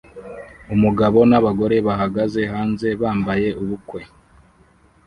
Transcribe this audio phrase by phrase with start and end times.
[0.73, 4.01] Umugabo n'abagore bahagaze hanze bambaye ubukwe